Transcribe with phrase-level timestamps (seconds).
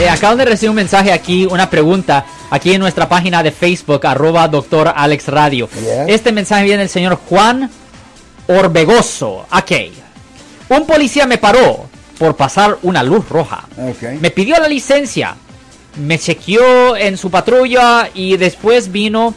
[0.00, 4.06] Eh, acaban de recibir un mensaje aquí, una pregunta, aquí en nuestra página de Facebook,
[4.06, 5.68] arroba doctor Alex Radio.
[6.06, 7.68] Este mensaje viene del señor Juan
[8.46, 9.44] Orbegoso.
[9.50, 9.72] Ok.
[10.68, 13.66] Un policía me paró por pasar una luz roja.
[14.20, 15.34] Me pidió la licencia.
[15.96, 19.34] Me chequeó en su patrulla y después vino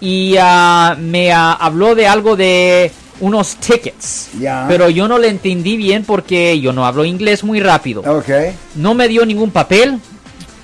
[0.00, 2.90] y ah, me ah, habló de algo de
[3.20, 4.30] unos tickets.
[4.38, 4.66] Ya.
[4.68, 8.02] Pero yo no le entendí bien porque yo no hablo inglés muy rápido.
[8.02, 8.28] Ok.
[8.76, 9.98] No me dio ningún papel.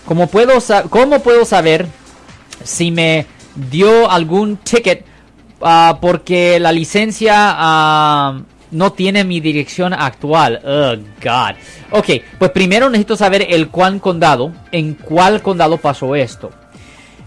[0.06, 1.86] ¿Cómo puedo, sa- cómo puedo saber
[2.62, 3.26] si me
[3.70, 5.04] dio algún ticket
[5.62, 8.40] ah, porque la licencia ah,
[8.70, 10.60] no tiene mi dirección actual?
[10.64, 11.54] Oh, God.
[11.90, 12.06] Ok,
[12.38, 16.50] pues primero necesito saber el cuál condado, en cuál condado pasó esto.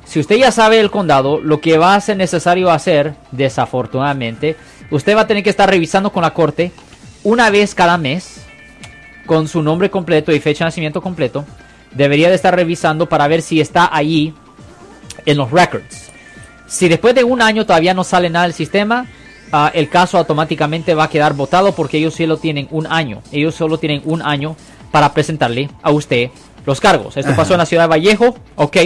[0.06, 4.56] Si usted ya sabe el condado, lo que va a ser necesario hacer, desafortunadamente,
[4.92, 6.72] usted va a tener que estar revisando con la corte
[7.24, 8.42] una vez cada mes
[9.26, 11.46] con su nombre completo y fecha de nacimiento completo.
[11.92, 14.34] Debería de estar revisando para ver si está allí
[15.26, 16.10] en los records.
[16.68, 19.06] Si después de un año todavía no sale nada del sistema,
[19.52, 23.22] ah, el caso automáticamente va a quedar votado porque ellos solo tienen un año.
[23.32, 24.56] Ellos solo tienen un año
[24.92, 26.30] para presentarle a usted
[26.66, 27.18] los cargos.
[27.18, 27.38] Esto Ajá.
[27.38, 28.78] pasó en la ciudad de Vallejo, ok.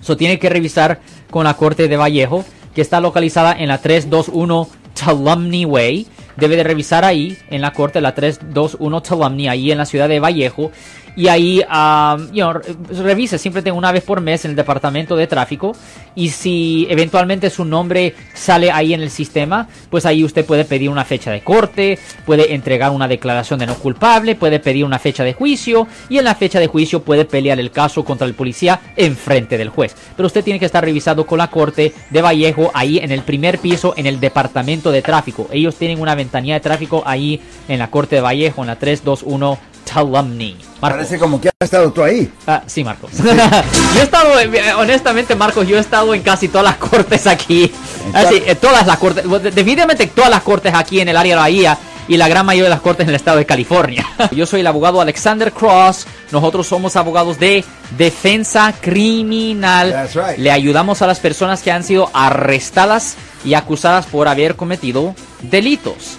[0.00, 4.68] So tiene que revisar con la corte de Vallejo, que está localizada en la 321
[5.04, 6.06] Tulumni Way.
[6.36, 10.18] Debe de revisar ahí, en la corte, la 321 Tulumni, ahí en la ciudad de
[10.18, 10.72] Vallejo.
[11.16, 12.62] Y ahí, ah, you know, re-
[13.02, 15.76] revise siempre una vez por mes en el departamento de tráfico.
[16.16, 20.90] Y si eventualmente su nombre sale ahí en el sistema, pues ahí usted puede pedir
[20.90, 25.22] una fecha de corte, puede entregar una declaración de no culpable, puede pedir una fecha
[25.24, 28.80] de juicio y en la fecha de juicio puede pelear el caso contra el policía
[28.96, 29.94] en frente del juez.
[30.16, 33.58] Pero usted tiene que estar revisado con la corte de Vallejo ahí en el primer
[33.58, 35.48] piso en el departamento de tráfico.
[35.52, 39.58] Ellos tienen una ventanilla de tráfico ahí en la corte de Vallejo en la 321
[40.02, 40.54] Marcos.
[40.80, 42.30] Parece como que has estado tú ahí.
[42.46, 43.10] Ah, sí, Marcos.
[43.24, 47.72] yo he estado, eh, honestamente, Marcos, yo he estado en casi todas las cortes aquí.
[48.12, 51.36] Así, todas- eh, todas las cortes, definitivamente todas las cortes aquí en el área de
[51.36, 54.06] la Bahía y la gran mayoría de las cortes en el estado de California.
[54.32, 56.06] yo soy el abogado Alexander Cross.
[56.32, 57.64] Nosotros somos abogados de
[57.96, 59.90] defensa criminal.
[59.90, 60.38] That's right.
[60.38, 66.18] Le ayudamos a las personas que han sido arrestadas y acusadas por haber cometido delitos.